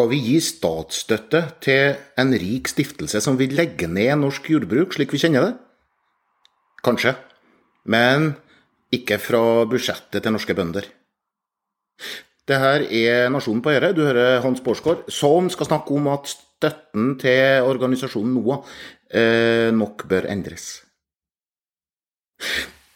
[0.00, 5.12] Skal vi gi statsstøtte til en rik stiftelse som vil legge ned norsk jordbruk slik
[5.12, 5.50] vi kjenner det?
[6.80, 7.12] Kanskje,
[7.84, 8.30] men
[8.96, 10.88] ikke fra budsjettet til norske bønder.
[12.48, 13.92] Det her er Nasjonen på Øre.
[13.92, 18.72] Du hører Hans Borsgaard, som skal snakke om at støtten til organisasjonen NOAH
[19.12, 20.78] eh, nok bør endres.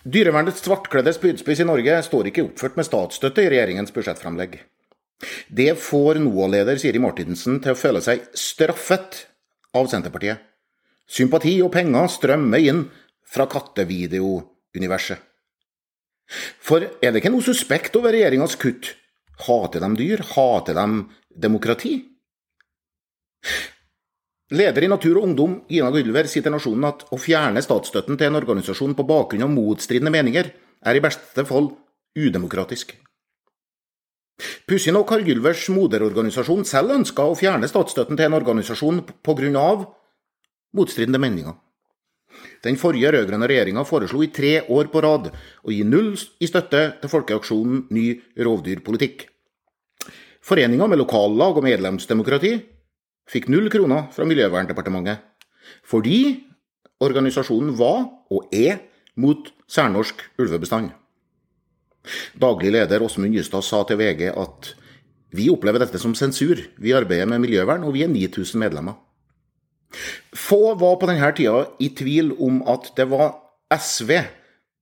[0.08, 4.62] Dyrevernets svartkledde spydspiss i Norge står ikke oppført med statsstøtte i regjeringens budsjettframlegg.
[5.48, 9.24] Det får NOA-leder Siri Martinsen til å føle seg straffet
[9.74, 10.40] av Senterpartiet.
[11.04, 12.84] Sympati og penger strømmer inn
[13.28, 15.20] fra kattevideouniverset.
[16.64, 18.94] For er det ikke noe suspekt over regjeringas kutt?
[19.44, 20.22] Hater de dyr?
[20.34, 20.88] Hater de
[21.44, 21.98] demokrati?
[24.54, 28.30] Leder i Natur og Ungdom, Gina Gylver, sier til Nasjonen at å fjerne statsstøtten til
[28.30, 30.52] en organisasjon på bakgrunn av motstridende meninger,
[30.84, 31.72] er i beste fall
[32.14, 32.92] udemokratisk.
[34.66, 39.68] Pussig nok har Gylvers moderorganisasjon selv ønska å fjerne statsstøtten til en organisasjon pga.
[40.74, 41.54] motstridende meninger.
[42.64, 45.28] Den forrige rød-grønne regjeringa foreslo i tre år på rad
[45.62, 49.28] å gi null i støtte til folkeaksjonen Ny rovdyrpolitikk.
[50.44, 52.56] Foreninga med lokallag og medlemsdemokrati
[53.30, 55.22] fikk null kroner fra Miljøverndepartementet,
[55.86, 56.44] fordi
[57.00, 58.82] organisasjonen var, og er,
[59.16, 60.90] mot særnorsk ulvebestand.
[62.40, 64.74] Daglig leder Åsmund Justad sa til VG at
[65.34, 68.94] vi opplever dette som sensur, vi arbeider med miljøvern, og vi er 9000 medlemmer.
[70.34, 73.34] Få var på denne tida i tvil om at det var
[73.74, 74.12] SV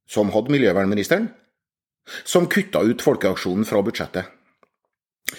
[0.08, 1.30] som hadde miljøvernministeren,
[2.24, 4.28] som kutta ut Folkeaksjonen fra budsjettet.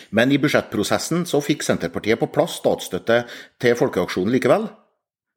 [0.09, 3.23] Men i budsjettprosessen så fikk Senterpartiet på plass statsstøtte
[3.61, 4.69] til Folkeaksjonen likevel,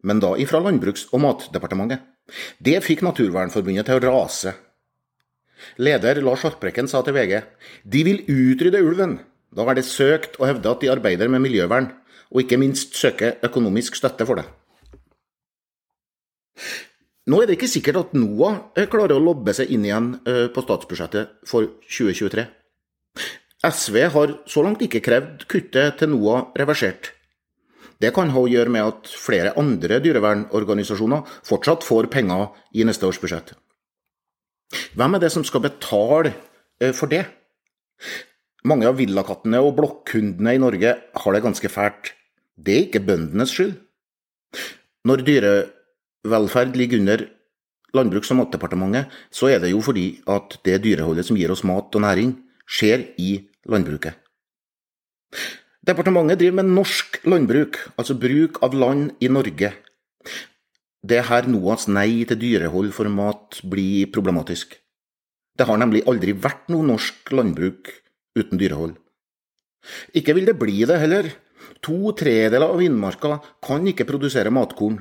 [0.07, 2.01] men da ifra Landbruks- og matdepartementet.
[2.59, 4.55] Det fikk Naturvernforbundet til å rase.
[5.81, 7.41] Leder Lars Haltbrekken sa til VG
[7.85, 9.19] de vil utrydde ulven.
[9.57, 11.89] Da er det søkt å hevde at de arbeider med miljøvern,
[12.33, 14.47] og ikke minst søke økonomisk støtte for det.
[17.27, 20.63] Nå er det ikke sikkert at NOAH klarer å lobbe seg inn igjen eh, på
[20.63, 22.47] statsbudsjettet for 2023.
[23.67, 27.11] SV har så langt ikke krevd kuttet til NOAH reversert.
[27.99, 33.09] Det kan ha å gjøre med at flere andre dyrevernorganisasjoner fortsatt får penger i neste
[33.09, 33.55] års budsjett.
[34.97, 36.33] Hvem er det som skal betale
[36.81, 37.25] eh, for det?
[38.67, 42.13] Mange av villakattene og blokkhundene i Norge har det ganske fælt.
[42.57, 43.77] Det er ikke bøndenes skyld.
[45.07, 47.27] Når dyrevelferd ligger under
[47.95, 51.95] Landbruks- og matdepartementet, så er det jo fordi at det dyreholdet som gir oss mat
[51.95, 52.35] og næring,
[52.67, 54.17] skjer i landbruket.
[55.87, 59.71] Departementet driver med norsk landbruk, altså bruk av land i Norge.
[61.07, 64.73] Det er her NOAs nei til dyrehold for mat blir problematisk.
[65.57, 67.93] Det har nemlig aldri vært noe norsk landbruk
[68.37, 68.97] uten dyrehold.
[70.19, 71.29] Ikke vil det bli det heller.
[71.87, 74.99] To tredeler av innmarka kan ikke produsere matkorn.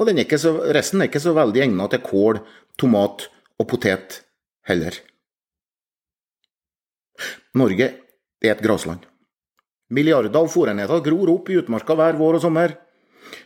[0.00, 2.40] Og er så, resten er ikke så veldig egnet til kål,
[2.80, 3.28] tomat
[3.60, 4.22] og potet
[4.64, 4.96] heller.
[7.54, 7.92] Norge
[8.40, 9.04] er et grasland.
[9.92, 12.78] Milliarder av fòrenheter gror opp i utmarka hver vår og sommer.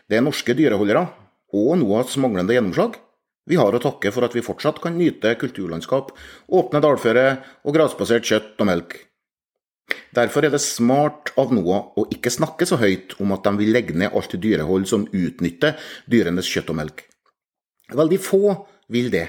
[0.06, 1.09] Det er norske dyreholdere,
[1.56, 3.00] og NOAs manglende gjennomslag,
[3.47, 6.11] vi har å takke for at vi fortsatt kan nyte kulturlandskap,
[6.50, 7.27] åpne dalføre
[7.62, 8.97] og grasbasert kjøtt og melk.
[10.17, 13.71] Derfor er det smart av NOAH å ikke snakke så høyt om at de vil
[13.77, 15.78] legge ned alt dyrehold som utnytter
[16.11, 17.05] dyrenes kjøtt og melk.
[17.94, 18.43] Veldig få
[18.91, 19.28] vil det.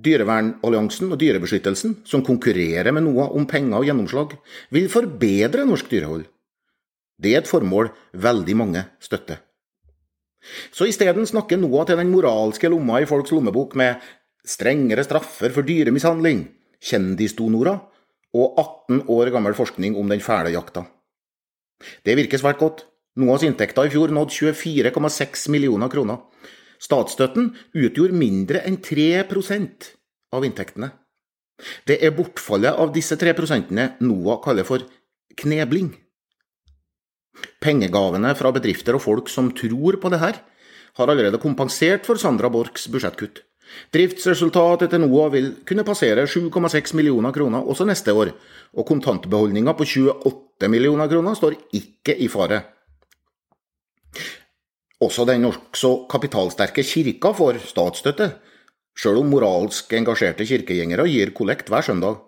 [0.00, 4.38] Dyrevernalliansen og Dyrebeskyttelsen, som konkurrerer med NOAH om penger og gjennomslag,
[4.70, 6.24] vil forbedre norsk dyrehold.
[7.20, 9.42] Det er et formål veldig mange støtter.
[10.72, 14.00] Så isteden snakker NOAH til den moralske lomma i folks lommebok med
[14.46, 16.46] strengere straffer for dyremishandling,
[16.80, 17.76] kjendisdonorer
[18.36, 20.86] og 18 år gammel forskning om den fæle jakta.
[22.06, 22.86] Det virker svært godt.
[23.20, 26.20] NOAs inntekter i fjor nådde 24,6 millioner kroner.
[26.80, 29.90] Statsstøtten utgjorde mindre enn 3%
[30.32, 30.92] av inntektene.
[31.84, 33.34] Det er bortfallet av disse 3
[34.00, 34.86] NOAH kaller for
[35.36, 35.92] knebling.
[37.60, 40.40] Pengegavene fra bedrifter og folk som tror på det her,
[40.98, 43.44] har allerede kompensert for Sandra Borchs budsjettkutt.
[43.94, 48.32] Driftsresultatet til NOAH vil kunne passere 7,6 millioner kroner også neste år,
[48.74, 52.64] og kontantbeholdninga på 28 millioner kroner står ikke i fare.
[55.00, 58.32] Også den nokså kapitalsterke kirka får statsstøtte,
[58.98, 62.18] sjøl om moralsk engasjerte kirkegjengere gir kollekt hver søndag,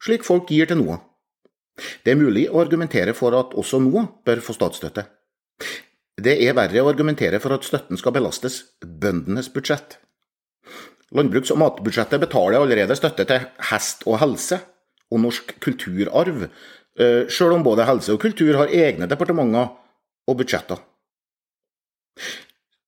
[0.00, 1.02] slik folk gir til NOAH.
[1.76, 5.04] Det er mulig å argumentere for at også NOAH bør få statsstøtte.
[6.16, 9.98] Det er verre å argumentere for at støtten skal belastes bøndenes budsjett.
[11.14, 14.58] Landbruks- og matbudsjettet betaler allerede støtte til hest og helse
[15.12, 16.48] og norsk kulturarv,
[16.98, 19.70] eh, sjøl om både helse og kultur har egne departementer
[20.26, 20.80] og budsjetter.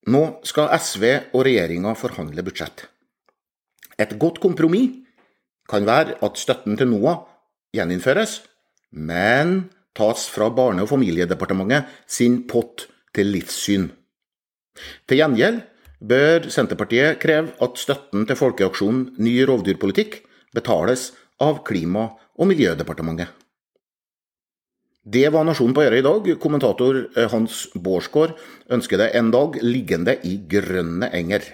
[0.09, 2.87] Nå skal SV og regjeringa forhandle budsjett.
[3.99, 5.05] Et godt kompromiss
[5.69, 7.19] kan være at støtten til NOAH
[7.77, 8.41] gjeninnføres,
[8.91, 13.89] men tas fra Barne- og familiedepartementet sin pott til livssyn.
[15.09, 15.61] Til gjengjeld
[15.99, 20.21] bør Senterpartiet kreve at støtten til folkeaksjonen Ny rovdyrpolitikk
[20.55, 23.27] betales av Klima- og miljødepartementet.
[25.09, 26.27] Det var Nasjonen på Øret i dag.
[26.39, 26.99] Kommentator
[27.31, 28.35] Hans Bårdsgaard
[28.69, 31.47] ønsker deg en dag liggende i grønne enger.